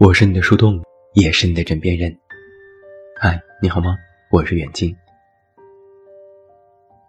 [0.00, 0.80] 我是你的树洞，
[1.14, 2.16] 也是你的枕边人。
[3.16, 3.96] 嗨，你好吗？
[4.30, 4.96] 我是远近。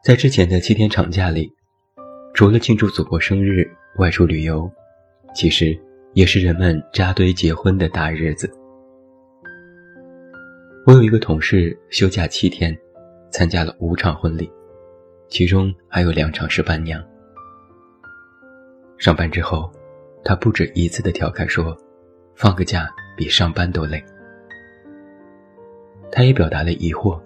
[0.04, 1.54] 在之前的七天长假里，
[2.34, 3.64] 除了庆祝祖国生日、
[3.98, 4.68] 外出旅游，
[5.36, 5.80] 其实
[6.14, 8.52] 也是人们扎堆结婚的大日子。
[10.88, 12.76] 我有一个同事休假七天，
[13.30, 14.52] 参加了五场婚礼，
[15.28, 17.00] 其中还有两场是伴娘。
[18.98, 19.72] 上班之后，
[20.24, 21.78] 他不止一次的调侃说
[22.40, 24.02] ：“放个假比上班都累。”
[26.10, 27.22] 他也表达了疑惑：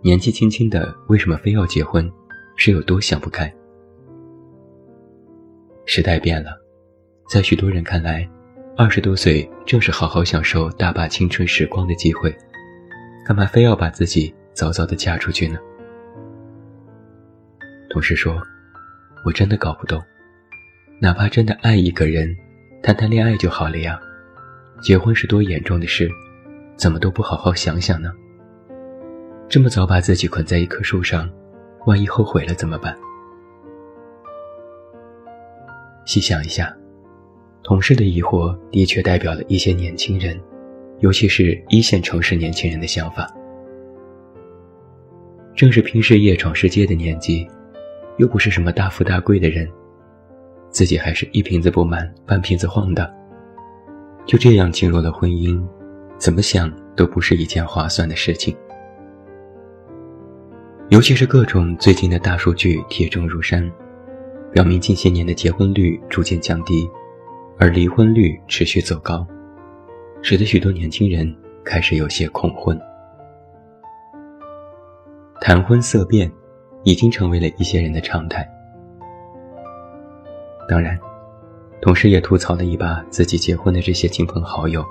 [0.00, 2.10] 年纪轻轻的为什么非要结婚？
[2.56, 3.52] 是有多想不开？
[5.84, 6.58] 时代变了，
[7.28, 8.26] 在许多人看来，
[8.76, 12.34] 二十多岁正是好好享受大把青春时光的机会，
[13.26, 15.58] 干嘛非要把自己早早的嫁出去呢？
[17.90, 18.40] 同事说
[19.26, 20.02] ：“我真的搞不懂。”
[20.98, 22.34] 哪怕真的爱一个人，
[22.82, 24.00] 谈谈恋爱就好了呀。
[24.82, 26.10] 结婚是多严重的事，
[26.76, 28.12] 怎么都不好好想想呢？
[29.48, 31.30] 这么早把自己捆在一棵树上，
[31.86, 32.96] 万一后悔了怎么办？
[36.04, 36.74] 细想一下，
[37.62, 40.38] 同事的疑惑的确代表了一些年轻人，
[41.00, 43.26] 尤其是一线城市年轻人的想法。
[45.54, 47.48] 正是拼事业闯世界的年纪，
[48.18, 49.66] 又不是什么大富大贵的人。
[50.68, 53.08] 自己还是一瓶子不满半瓶子晃荡，
[54.26, 55.62] 就这样进入了婚姻，
[56.16, 58.56] 怎么想都不是一件划算的事情。
[60.88, 63.70] 尤其是各种最近的大数据铁证如山，
[64.52, 66.88] 表明近些年的结婚率逐渐降低，
[67.58, 69.26] 而离婚率持续走高，
[70.22, 72.78] 使得许多年轻人开始有些恐婚。
[75.40, 76.30] 谈婚色变，
[76.84, 78.48] 已经成为了一些人的常态。
[80.66, 80.98] 当然，
[81.84, 84.82] 同时也吐槽了一把自己结婚的这些亲朋好友。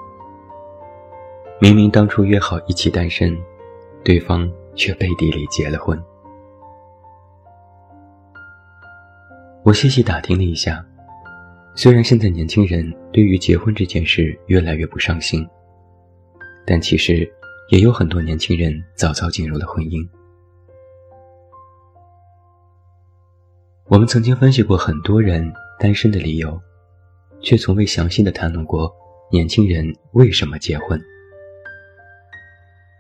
[1.60, 3.36] 明明当初约好一起单身，
[4.04, 6.00] 对方却背地里结了婚。
[9.64, 10.86] 我细细打听了一下，
[11.74, 15.44] 虽然现在年轻人对于结婚这件事越来越不上心，
[16.64, 17.28] 但其实
[17.72, 20.08] 也有很多年轻人早早进入了婚姻。
[23.86, 25.52] 我们曾经分析过很多人。
[25.80, 26.62] 单身的理由，
[27.44, 28.92] 却从未详细的谈论过
[29.30, 31.00] 年轻人为什么结婚。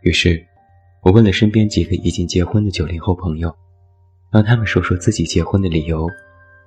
[0.01, 0.45] 于是，
[1.01, 3.55] 我问了身边几个已经结婚的九零后朋友，
[4.29, 6.09] 让他们说说自己结婚的理由，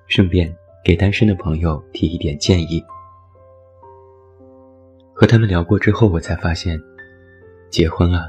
[0.08, 2.82] 顺便给单身的朋友提一点建议。
[5.12, 6.80] 和他们聊过之后，我才发现，
[7.68, 8.26] 结婚啊，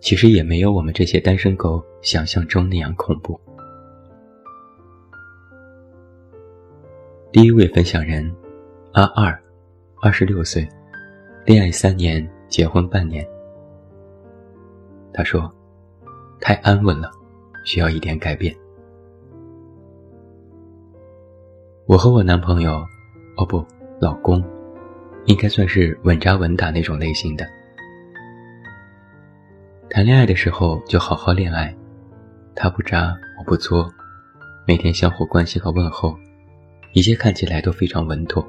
[0.00, 3.40] 其实也没有我们这些单身狗想象中那样恐怖。
[7.32, 8.32] 第一位分享人，
[8.94, 9.36] 阿二，
[10.00, 10.68] 二十六岁，
[11.44, 13.26] 恋爱三年，结婚半年。
[15.12, 15.52] 他说
[16.40, 17.10] ：“太安稳了，
[17.64, 18.54] 需要一点改变。”
[21.86, 22.86] 我和我男朋友，
[23.36, 23.66] 哦不，
[24.00, 24.40] 老公，
[25.24, 27.44] 应该算是稳扎稳打那种类型的。
[29.90, 31.76] 谈恋爱的时候就好好恋爱，
[32.54, 33.92] 他不渣，我不作，
[34.68, 36.16] 每天相互关心和问候。
[36.92, 38.48] 一切看起来都非常稳妥，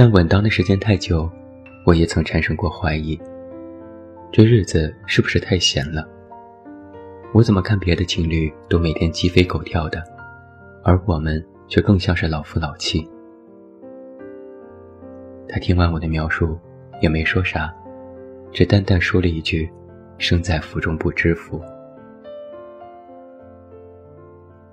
[0.00, 1.30] 但稳当的时间太久，
[1.84, 3.20] 我也曾产生过怀疑：
[4.32, 6.08] 这日子是不是太闲了？
[7.34, 10.02] 我怎么看别的情侣都每天鸡飞狗跳的，
[10.82, 13.06] 而我们却更像是老夫老妻？
[15.46, 16.58] 他听完我的描述，
[17.02, 17.70] 也没说啥，
[18.52, 19.70] 只淡淡说了一句
[20.16, 21.60] ：“生在福中不知福。”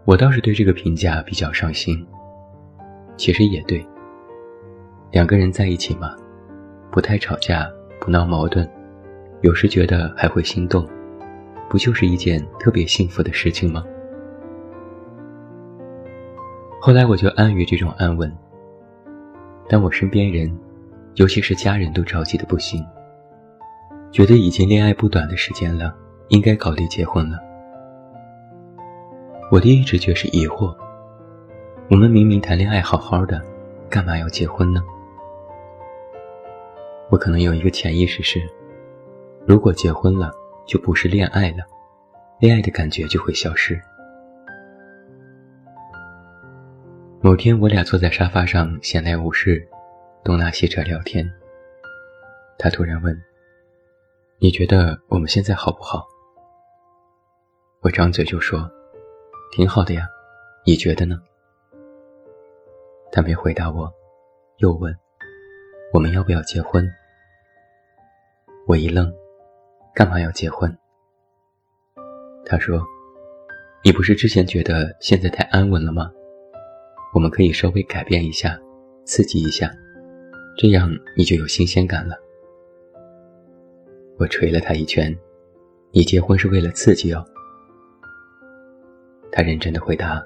[0.05, 2.07] 我倒是对这个评价比较上心。
[3.17, 3.85] 其实也对，
[5.11, 6.13] 两个人在一起嘛，
[6.91, 7.67] 不太吵架，
[7.99, 8.69] 不闹矛盾，
[9.41, 10.85] 有时觉得还会心动，
[11.69, 13.83] 不就是一件特别幸福的事情吗？
[16.81, 18.31] 后来我就安于这种安稳，
[19.69, 20.53] 但我身边人，
[21.15, 22.85] 尤其是家人都着急的不行，
[24.11, 25.95] 觉得已经恋爱不短的时间了，
[26.27, 27.39] 应该考虑结婚了。
[29.49, 30.75] 我的一直觉是疑惑：
[31.89, 33.41] 我们明明谈恋爱好好的，
[33.89, 34.83] 干嘛要结婚呢？
[37.09, 38.39] 我可能有一个潜意识是，
[39.45, 40.31] 如果结婚了，
[40.65, 41.63] 就不是恋爱了，
[42.39, 43.81] 恋爱的感觉就会消失。
[47.21, 49.67] 某天，我俩坐在沙发上闲来无事，
[50.23, 51.29] 东拉西扯聊天。
[52.57, 53.19] 他突然问
[54.39, 56.05] ：“你觉得我们现在好不好？”
[57.81, 58.69] 我张嘴就说。
[59.49, 60.05] 挺好的呀，
[60.65, 61.17] 你觉得呢？
[63.13, 63.89] 他没回答我，
[64.57, 64.93] 又问
[65.93, 66.85] ：“我们要不要结婚？
[68.67, 69.09] 我一愣，
[69.95, 70.77] 干嘛要结婚？
[72.45, 72.83] 他说
[73.85, 76.11] ：“你不是之前觉得现在太安稳了吗？
[77.13, 78.59] 我们可以稍微改变一下，
[79.05, 79.71] 刺激一下，
[80.57, 82.15] 这样你就有新鲜感了。”
[84.19, 85.17] 我捶了他一拳
[85.91, 87.25] ：“你结婚是为了刺激哦。”
[89.31, 90.21] 他认真的回答：“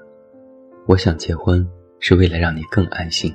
[0.86, 1.64] 我想结婚
[2.00, 3.32] 是为了让你更安心。”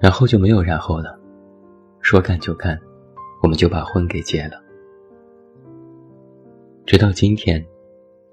[0.00, 1.18] 然后就没有然后了，
[2.00, 2.80] 说干就干，
[3.42, 4.58] 我们就把婚给结了。
[6.86, 7.62] 直到今天，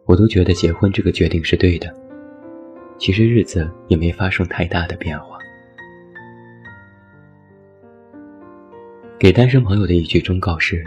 [0.05, 1.93] 我都觉得结婚这个决定是对的。
[2.97, 5.37] 其实日子也没发生太大的变化。
[9.19, 10.81] 给单身朋友的一句忠告是：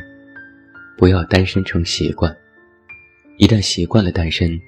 [0.96, 2.34] 不要单身成习惯，
[3.36, 4.58] 一旦习惯了单身，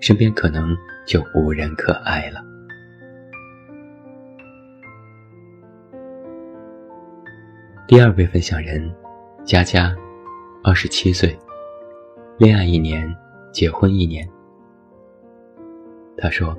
[0.00, 2.45] 身边可能就无人可爱了。
[7.88, 8.92] 第二位分享人，
[9.44, 9.94] 佳佳，
[10.64, 11.38] 二十七岁，
[12.36, 13.08] 恋爱一年，
[13.52, 14.28] 结婚一年。
[16.18, 16.58] 他说：“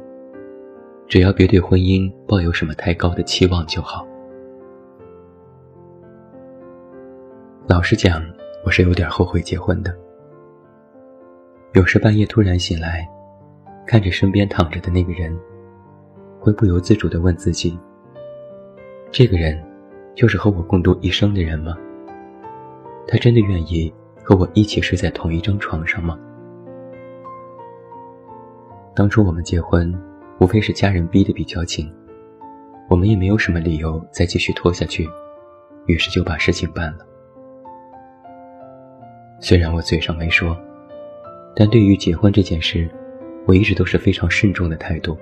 [1.06, 4.08] 只要别对婚姻抱有什么太高的期望就好。”
[7.68, 8.24] 老实讲，
[8.64, 9.94] 我是有点后悔结婚的。
[11.74, 13.06] 有时半夜突然醒来，
[13.86, 15.38] 看着身边躺着的那个人，
[16.40, 17.78] 会不由自主地问自己：
[19.12, 19.62] 这个人。
[20.18, 21.78] 就是和我共度一生的人吗？
[23.08, 23.94] 他真的愿意
[24.24, 26.18] 和我一起睡在同一张床上吗？
[28.96, 29.94] 当初我们结婚，
[30.40, 31.88] 无非是家人逼得比较紧，
[32.90, 35.08] 我们也没有什么理由再继续拖下去，
[35.86, 37.06] 于是就把事情办了。
[39.40, 40.58] 虽然我嘴上没说，
[41.56, 42.90] 但对于结婚这件事，
[43.46, 45.16] 我一直都是非常慎重的态度。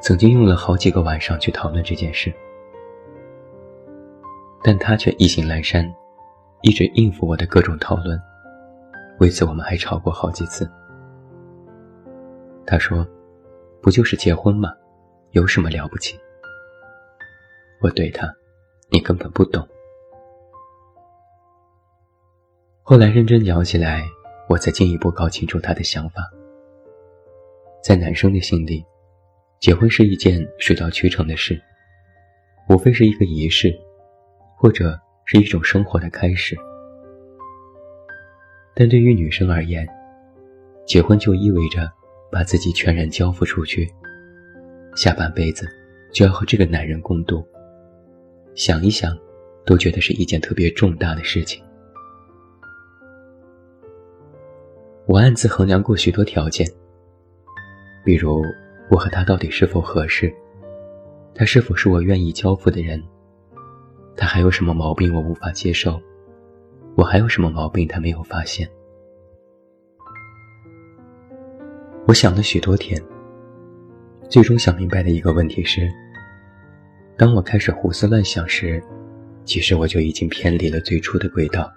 [0.00, 2.32] 曾经用了好几个晚上去讨论这件事。
[4.66, 5.88] 但他却意兴阑珊，
[6.62, 8.20] 一直应付我的各种讨论。
[9.20, 10.68] 为此，我们还吵过好几次。
[12.66, 13.06] 他说
[13.80, 14.72] ：“不就是结婚吗？
[15.30, 16.18] 有什么了不起？”
[17.80, 18.26] 我对他
[18.90, 19.64] ：“你根本不懂。”
[22.82, 24.02] 后来认真聊起来，
[24.48, 26.28] 我才进一步搞清楚他的想法。
[27.84, 28.84] 在男生的心里，
[29.60, 31.56] 结婚是一件水到渠成的事，
[32.68, 33.72] 无非是一个仪式。
[34.56, 36.56] 或者是一种生活的开始，
[38.74, 39.86] 但对于女生而言，
[40.86, 41.90] 结婚就意味着
[42.32, 43.86] 把自己全然交付出去，
[44.94, 45.66] 下半辈子
[46.12, 47.46] 就要和这个男人共度。
[48.54, 49.14] 想一想，
[49.66, 51.62] 都觉得是一件特别重大的事情。
[55.06, 56.66] 我暗自衡量过许多条件，
[58.04, 58.42] 比如
[58.90, 60.32] 我和他到底是否合适，
[61.34, 63.02] 他是否是我愿意交付的人。
[64.16, 66.00] 他还有什么毛病我无法接受？
[66.94, 68.68] 我还有什么毛病他没有发现？
[72.06, 73.00] 我想了许多天，
[74.30, 75.86] 最终想明白的一个问题是：
[77.18, 78.82] 当我开始胡思乱想时，
[79.44, 81.70] 其实我就已经偏离了最初的轨道。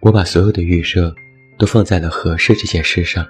[0.00, 1.14] 我把所有的预设
[1.58, 3.26] 都放在了合适这件事上，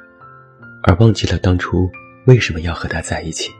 [0.84, 1.90] 而忘记了当初
[2.26, 3.50] 为什么要和他在一起。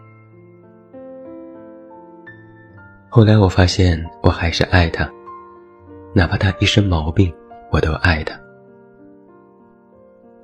[3.17, 5.11] 后来我发现，我还是爱他，
[6.13, 7.33] 哪怕他一身毛病，
[7.73, 8.39] 我都爱他。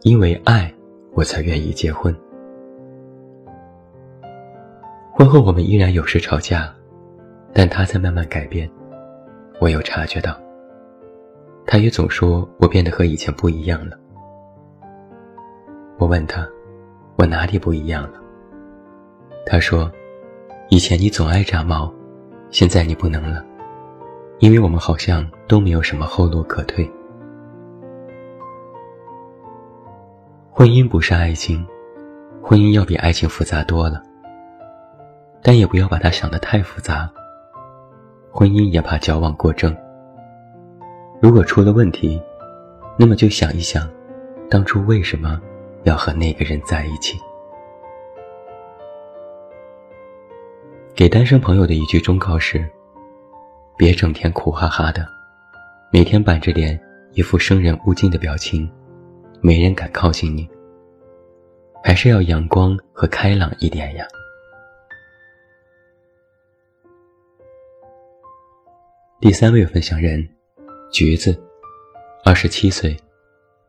[0.04, 0.72] 因为爱，
[1.12, 2.16] 我才愿意结婚。
[5.12, 6.74] 婚后我们依然有时吵架，
[7.52, 8.66] 但他在慢慢改变，
[9.60, 10.34] 我有察觉到。
[11.66, 13.98] 他也总说我变得和以前不一样了。
[15.98, 16.48] 我问他，
[17.16, 18.18] 我哪里不一样了？
[19.44, 19.92] 他说，
[20.70, 21.92] 以前你总爱炸毛。
[22.52, 23.42] 现在你不能了，
[24.38, 26.88] 因为我们好像都没有什么后路可退。
[30.50, 31.66] 婚姻不是爱情，
[32.42, 34.02] 婚姻要比爱情复杂多了。
[35.42, 37.10] 但也不要把它想得太复杂。
[38.30, 39.74] 婚姻也怕矫枉过正。
[41.22, 42.20] 如果出了问题，
[42.98, 43.88] 那么就想一想，
[44.50, 45.40] 当初为什么
[45.84, 47.18] 要和那个人在一起。
[50.94, 52.68] 给单身朋友的一句忠告是：
[53.78, 55.08] 别整天苦哈哈的，
[55.90, 56.78] 每天板着脸，
[57.12, 58.70] 一副生人勿近的表情，
[59.40, 60.46] 没人敢靠近你。
[61.82, 64.06] 还是要阳光和开朗一点呀。
[69.18, 70.28] 第三位分享人，
[70.92, 71.34] 橘子，
[72.22, 72.94] 二十七岁，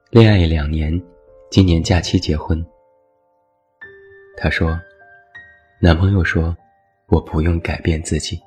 [0.09, 1.01] 恋爱两年，
[1.49, 2.63] 今年假期结婚。
[4.35, 4.77] 他说，
[5.79, 6.53] 男朋友说。
[7.13, 8.41] 我不用改变自己。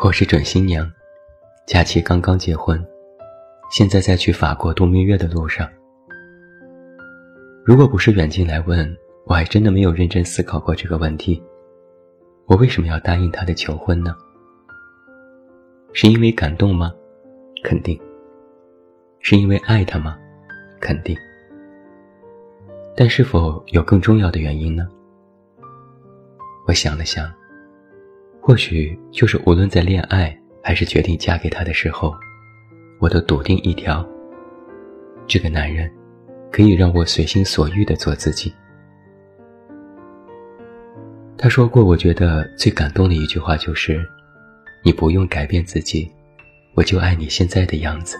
[0.00, 0.88] 我是准新娘，
[1.66, 2.80] 假期刚刚结婚，
[3.68, 5.68] 现在在去法国度蜜月的路上。
[7.64, 8.96] 如果不是远近来问，
[9.26, 11.42] 我还真的没有认真思考过这个问题：
[12.46, 14.14] 我为什么要答应他的求婚呢？
[15.94, 16.94] 是因为感动吗？
[17.64, 18.00] 肯定。
[19.18, 20.16] 是因为爱他吗？
[20.80, 21.18] 肯定。
[22.94, 24.88] 但是否有更重要的原因呢？
[26.68, 27.32] 我想了想，
[28.42, 32.14] 或许就是无论在恋爱还是决定嫁给他的时候，
[33.00, 34.06] 我都笃定一条：
[35.26, 35.90] 这个男人
[36.52, 38.52] 可以让我随心所欲地做自己。
[41.38, 44.06] 他说过，我觉得最感动的一句话就是
[44.84, 46.06] ：“你不用改变自己，
[46.74, 48.18] 我就爱你现在的样子。”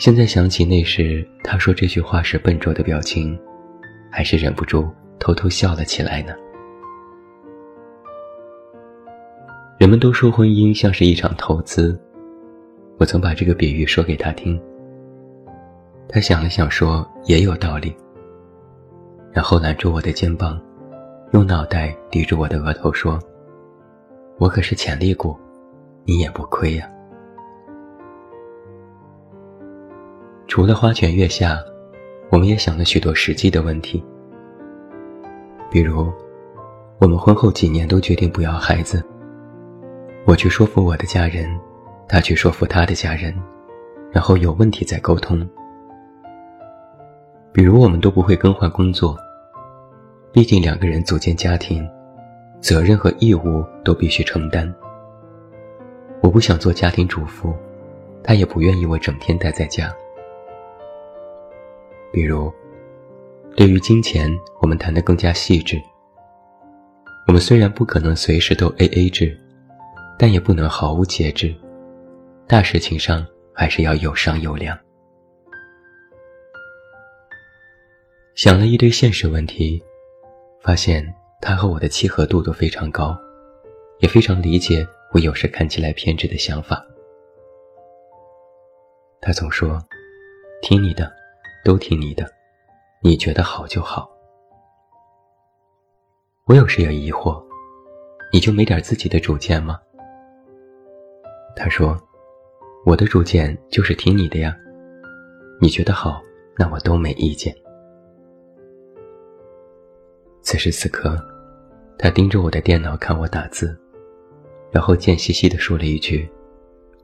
[0.00, 3.38] 现在想起那时他说这句话时笨拙的表情，
[4.10, 6.34] 还是忍不住偷偷笑了起来呢。
[9.78, 11.98] 人们都说婚姻像是一场投资，
[12.98, 14.60] 我曾把这个比喻说给他听。
[16.08, 17.94] 他想了想说也有道理，
[19.30, 20.60] 然后揽住我的肩膀，
[21.32, 23.18] 用脑袋抵住我的额头说
[24.38, 25.36] ：“我可是潜力股，
[26.04, 26.90] 你也不亏呀。”
[30.48, 31.58] 除了花前月下，
[32.30, 34.02] 我们也想了许多实际的问题。
[35.70, 36.10] 比如，
[36.98, 39.04] 我们婚后几年都决定不要孩子。
[40.24, 41.48] 我去说服我的家人，
[42.08, 43.34] 他去说服他的家人，
[44.10, 45.46] 然后有问题再沟通。
[47.52, 49.16] 比如，我们都不会更换工作，
[50.32, 51.86] 毕竟两个人组建家庭，
[52.60, 54.74] 责任和义务都必须承担。
[56.22, 57.54] 我不想做家庭主妇，
[58.22, 59.92] 他也不愿意我整天待在家。
[62.10, 62.50] 比如，
[63.58, 65.82] 对于金钱，我们谈得更加细致。
[67.26, 69.36] 我们虽然不可能随时都 A A 制，
[70.16, 71.52] 但也不能毫无节制。
[72.46, 74.78] 大事情上还是要有商有量。
[78.36, 79.82] 想了一堆现实问题，
[80.62, 81.04] 发现
[81.40, 83.18] 他和我的契合度都非常高，
[83.98, 86.80] 也非常理解我有时看起来偏执的想法。
[89.20, 89.84] 他总说
[90.62, 91.12] ：“听你的。”
[91.64, 92.24] 都听你的，
[93.00, 94.10] 你觉得好就好。
[96.46, 97.40] 我有时也疑惑，
[98.32, 99.78] 你就没点自己的主见吗？
[101.54, 101.96] 他说
[102.84, 104.56] ：“我的主见就是听你的呀，
[105.60, 106.20] 你觉得好，
[106.56, 107.54] 那我都没意见。”
[110.42, 111.16] 此时此刻，
[111.98, 113.78] 他盯着我的电脑看我打字，
[114.72, 116.28] 然后贱兮兮地说了一句：“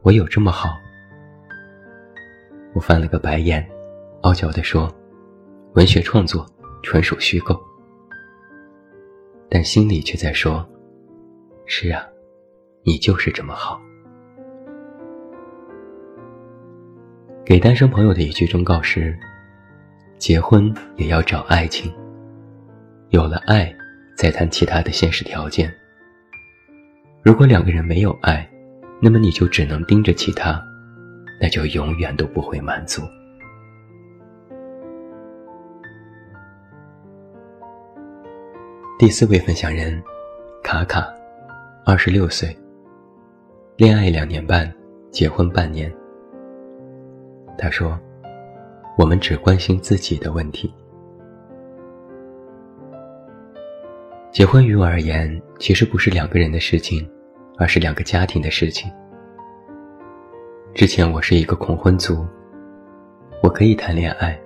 [0.03, 0.71] 我有这么好？”
[2.75, 3.65] 我翻了个白眼。
[4.23, 4.91] 傲娇地说
[5.75, 6.47] ：“文学创作
[6.83, 7.61] 纯属虚构。”
[9.49, 10.67] 但心里却在说
[11.67, 12.05] ：“是啊，
[12.83, 13.81] 你就是这么好。”
[17.45, 19.17] 给单身朋友的一句忠告是：
[20.19, 21.93] 结婚也要找爱情，
[23.11, 23.73] 有了爱，
[24.17, 25.73] 再谈其他的现实条件。
[27.23, 28.49] 如果两个人没有爱，
[29.01, 30.61] 那么你就只能盯着其他，
[31.41, 33.03] 那就永远都不会满足。
[39.05, 40.03] 第四位分享人，
[40.63, 41.07] 卡卡，
[41.85, 42.57] 二十六岁，
[43.77, 44.75] 恋爱两年半，
[45.11, 45.95] 结婚半年。
[47.59, 48.01] 他说
[48.97, 50.73] ：“我们只关心自己的问题。
[54.33, 57.07] 结婚于我而言，其实不是两个人的事情，
[57.59, 58.91] 而是两个家庭的事情。
[60.75, 62.27] 之前我是一个恐婚族，
[63.43, 64.41] 我可以谈恋爱，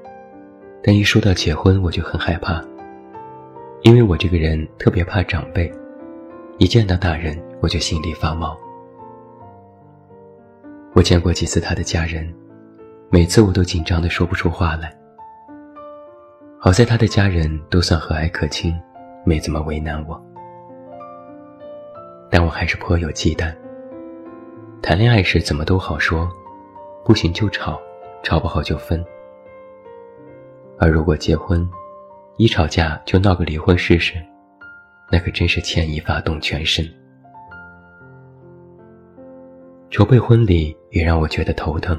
[0.82, 2.60] 但一说到结婚，我就很害怕。”
[3.82, 5.72] 因为我这个人特别怕长辈，
[6.58, 8.58] 一见到大人我就心里发毛。
[10.94, 12.28] 我见过几次他的家人，
[13.08, 14.92] 每次我都紧张的说不出话来。
[16.58, 18.74] 好在他的家人都算和蔼可亲，
[19.24, 20.20] 没怎么为难我。
[22.28, 23.54] 但我还是颇有忌惮。
[24.82, 26.28] 谈恋爱时怎么都好说，
[27.04, 27.80] 不行就吵，
[28.24, 29.04] 吵不好就分。
[30.78, 31.68] 而如果结婚，
[32.38, 34.14] 一吵架就闹个离婚试试，
[35.10, 36.88] 那可真是牵一发动全身。
[39.90, 41.98] 筹备婚礼也让我觉得头疼。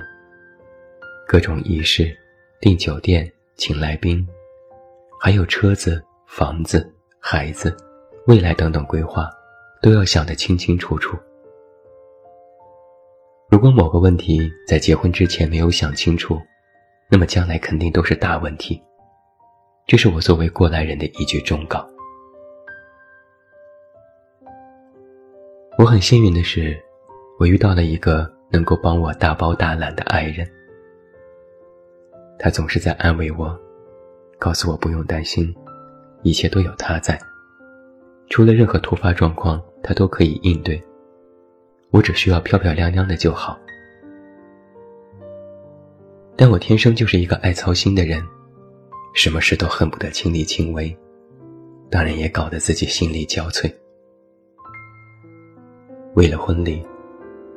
[1.27, 2.15] 各种仪式、
[2.61, 4.25] 订酒店、请来宾，
[5.19, 7.75] 还有车子、房子、孩子、
[8.25, 9.29] 未来等等规划，
[9.81, 11.17] 都要想得清清楚楚。
[13.49, 16.39] 如果某个问题在结婚之前没有想清楚，
[17.09, 18.81] 那么将来肯定都是大问题。
[19.89, 21.83] 这是我作为过来人的一句忠告。
[25.79, 26.79] 我很幸运的是，
[27.39, 30.47] 我遇到了一个能够帮我大包大揽的爱人。
[32.37, 33.59] 他总是在安慰我，
[34.37, 35.51] 告诉我不用担心，
[36.21, 37.19] 一切都有他在。
[38.29, 40.79] 出了任何突发状况，他都可以应对。
[41.89, 43.57] 我只需要漂漂亮亮的就好。
[46.35, 48.23] 但我天生就是一个爱操心的人，
[49.13, 50.95] 什么事都恨不得亲力亲为，
[51.89, 53.71] 当然也搞得自己心力交瘁。
[56.15, 56.81] 为了婚礼，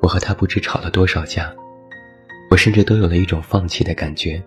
[0.00, 1.54] 我和他不知吵了多少架，
[2.50, 4.42] 我甚至都有了一种放弃的感觉。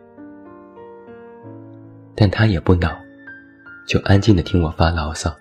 [2.16, 2.98] 但他也不恼，
[3.88, 5.36] 就安静的听我发牢骚，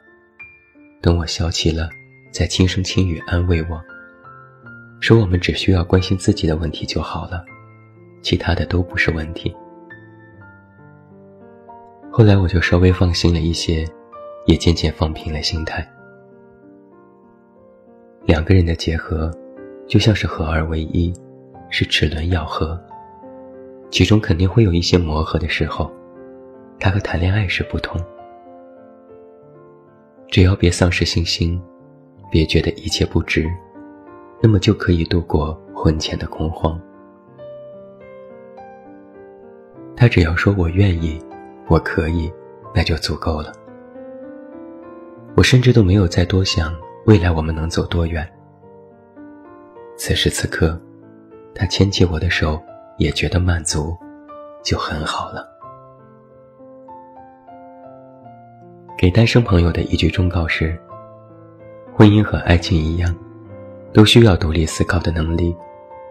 [1.00, 1.88] 等我消气了，
[2.30, 3.80] 再轻声轻语安慰我，
[5.00, 7.44] 说我们只需要关心自己的问题就好了，
[8.22, 9.54] 其他的都不是问题。
[12.16, 13.84] 后来我就稍微放心了一些，
[14.46, 15.84] 也渐渐放平了心态。
[18.24, 19.36] 两个人的结合，
[19.88, 21.12] 就像是合二为一，
[21.70, 22.80] 是齿轮咬合，
[23.90, 25.92] 其中肯定会有一些磨合的时候，
[26.78, 28.00] 它和谈恋爱是不同。
[30.28, 31.60] 只要别丧失信心，
[32.30, 33.44] 别觉得一切不值，
[34.40, 36.80] 那么就可以度过婚前的恐慌。
[39.96, 41.20] 他只要说我愿意，
[41.68, 42.32] 我可以，
[42.74, 43.52] 那就足够了。
[45.36, 46.74] 我甚至都没有再多想。
[47.06, 48.26] 未来我们能走多远？
[49.94, 50.80] 此时此刻，
[51.54, 52.58] 他牵起我的手，
[52.96, 53.94] 也觉得满足，
[54.62, 55.46] 就很好了。
[58.96, 60.80] 给单身朋友的一句忠告是：
[61.94, 63.14] 婚姻和爱情一样，
[63.92, 65.54] 都需要独立思考的能力，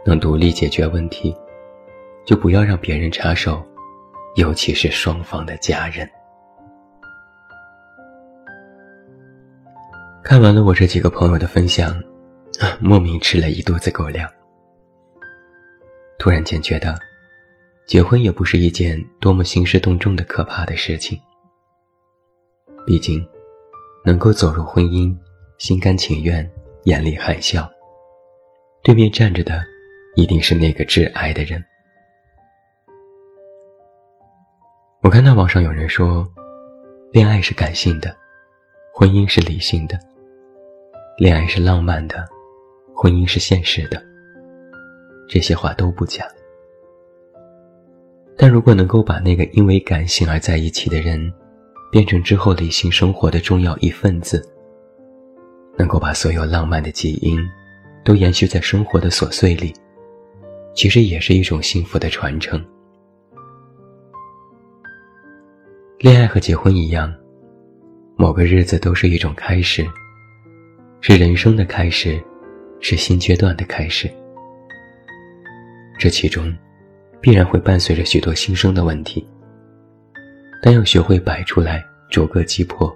[0.05, 1.35] 能独立解决问题，
[2.23, 3.63] 就不要让别人插手，
[4.35, 6.09] 尤其是双方的家人。
[10.23, 11.91] 看完了我这几个朋友的分享，
[12.59, 14.29] 啊莫名吃了一肚子狗粮。
[16.17, 16.97] 突然间觉得，
[17.85, 21.19] 结婚也不是一件多么兴师动众的可怕的事情。
[22.85, 23.25] 毕竟，
[24.05, 25.15] 能够走入婚姻，
[25.57, 26.49] 心甘情愿、
[26.85, 27.69] 眼里含笑，
[28.81, 29.63] 对面站着的，
[30.15, 31.63] 一定是那个挚爱的人。
[35.03, 36.25] 我看到网上有人说，
[37.11, 38.15] 恋爱是感性的，
[38.93, 39.99] 婚姻是理性的。
[41.17, 42.25] 恋爱是浪漫的，
[42.95, 44.01] 婚姻是现实的。
[45.27, 46.25] 这些话都不假。
[48.37, 51.19] 但如果能够把那个因为感性而在一起的人，
[51.91, 54.41] 变成之后理性生活的重要一份子，
[55.77, 57.45] 能够把所有浪漫的基因，
[58.05, 59.73] 都延续在生活的琐碎里，
[60.73, 62.65] 其实也是一种幸福的传承。
[66.03, 67.15] 恋爱和结婚一样，
[68.17, 69.87] 某个日子都是一种开始。
[70.99, 72.21] 是人生的开始，
[72.81, 74.11] 是新阶段的开始。
[75.97, 76.53] 这其中，
[77.21, 79.25] 必然会伴随着许多新生的问题，
[80.61, 82.93] 但要学会摆出来，逐个击破，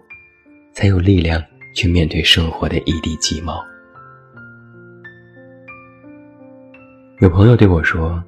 [0.73, 1.41] 才有力量
[1.73, 3.65] 去面对生活的一地鸡毛。
[7.19, 8.21] 有朋友对我说，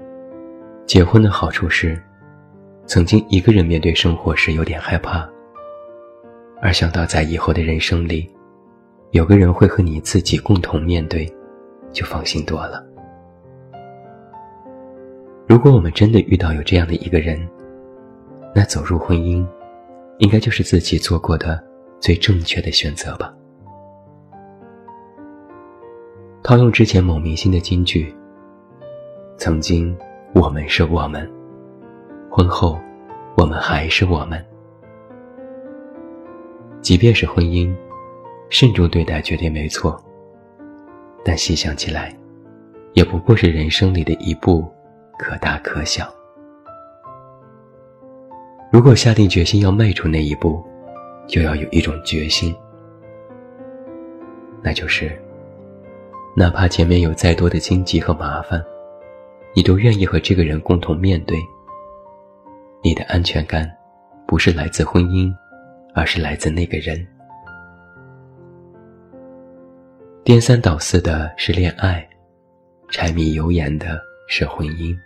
[0.86, 2.02] 结婚的好处是，
[2.90, 5.30] 曾经一个人面对生活时有点害怕，
[6.60, 8.28] 而想到在以后的人生里。
[9.12, 11.32] 有个人会和你自己共同面对，
[11.92, 12.84] 就放心多了。
[15.48, 17.40] 如果我们真的遇到有这样的一个人，
[18.56, 19.46] 那走入婚姻，
[20.18, 21.64] 应该就是自己做过的
[22.00, 23.32] 最正确的选择吧。
[26.42, 28.12] 套用之前某明星的金句
[29.38, 29.96] ：“曾经
[30.34, 31.28] 我们是我们，
[32.30, 32.80] 婚后
[33.36, 34.44] 我们还是我们。”
[36.82, 37.76] 即便是婚姻。
[38.52, 39.96] 慎重对待绝对没错，
[41.24, 42.12] 但细想起来，
[42.94, 44.68] 也不过是人生里的一步，
[45.20, 46.12] 可大可小。
[48.72, 50.66] 如果下定决心要迈出那一步，
[51.28, 52.56] 就要有一种决心，
[54.64, 55.12] 那就是，
[56.36, 58.60] 哪怕前面有再多的荆棘和麻烦，
[59.54, 61.38] 你都愿意和这个人共同面对。
[62.82, 63.70] 你的安全感，
[64.26, 65.34] 不是来自婚姻，
[65.94, 67.06] 而是来自那个人。
[70.24, 72.08] 颠三倒四的是恋爱，
[72.90, 74.98] 柴米油盐的是婚姻。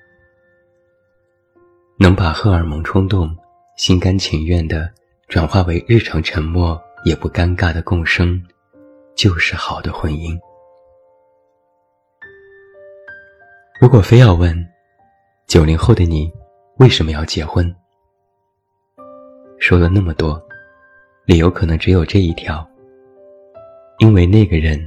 [1.97, 3.36] 能把荷尔蒙冲动
[3.77, 4.91] 心甘情愿的
[5.27, 8.39] 转化为日常沉默也不尴尬的共生，
[9.15, 10.38] 就是好的婚姻。
[13.79, 14.55] 如果非要问
[15.47, 16.31] 九零后的你
[16.84, 17.74] 为什么要结婚，
[19.58, 20.38] 说了那么多，
[21.26, 22.69] 理由可能只有这一条：
[24.00, 24.86] 因为那个人，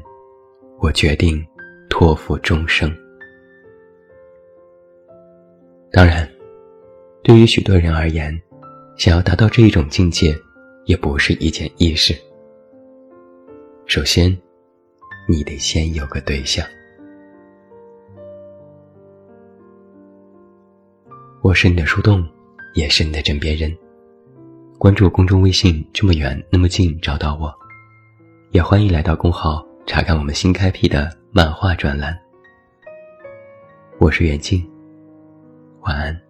[0.79, 1.43] 我决定
[1.89, 2.95] 托付终生。
[5.91, 6.31] 当然，
[7.23, 8.39] 对于许多人而言，
[8.99, 10.37] 想要达到这一种境界，
[10.85, 12.15] 也不是一件易事。
[13.87, 14.37] 首先，
[15.27, 16.63] 你得先有个对象。
[21.47, 22.27] 我是你的树洞，
[22.75, 23.73] 也是你的枕边人。
[24.79, 27.55] 关注公众微信，这么远那么近，找到我。
[28.51, 32.19] 也欢迎来到公号查看我们新开辟的漫画专栏。
[34.01, 34.69] 我是袁静，
[35.83, 36.26] 晚安。